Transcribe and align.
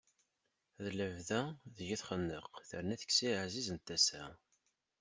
D 0.83 0.85
lebda 0.97 1.41
deg-i 1.75 1.97
txenneq, 2.01 2.49
terna 2.69 2.95
tekkes-iyi 2.99 3.31
aɛziz 3.37 3.67
n 3.71 3.77
tasa. 3.85 4.23